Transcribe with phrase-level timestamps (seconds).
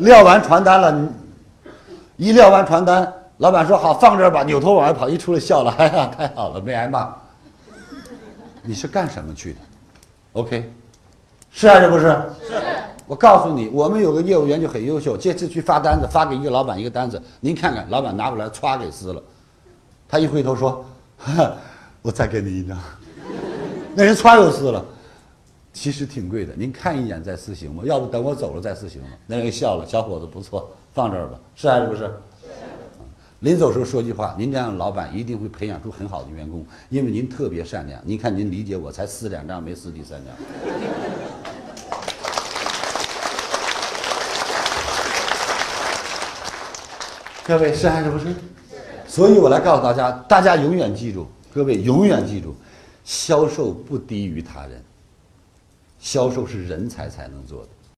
[0.00, 1.08] 撂完传单了，你
[2.28, 7.14] 一撂完传单，老板说好放这儿吧，扭头往外跑，一出来笑了，哎呀，太好了，没挨骂。
[8.62, 9.58] 你是干什么去的
[10.32, 10.72] ？OK，
[11.50, 12.04] 是还是不是？
[12.46, 12.54] 是。
[13.06, 19.22] 我告诉你，我们有个业务员就很优秀，这次去发单子，发给一个老板一个单子，您看看，老板拿过来歘给撕了，
[20.08, 20.84] 他一回头说，
[22.02, 22.76] 我再给你一张，
[23.94, 24.84] 那人歘又撕了，
[25.76, 27.82] 其实挺贵的，您看一眼再私行吗？
[27.84, 29.08] 要不等我走了再私行吗？
[29.26, 32.10] 那人笑了，小伙子不错，放这儿吧，是还是不是？
[33.40, 38.00] 临走时候说句话，您这样的老板一定会培养出很好的员工，因为您特别善良。
[38.06, 40.34] 您看您理解我，才撕两张，没撕第三张。
[47.44, 48.34] 各位是还是不是？
[49.06, 52.56] 所以我来告诉大家，大家永远记住，各位永远记住，
[53.04, 54.82] 销售不低于他人。
[56.06, 57.68] 销售是人才才能做的。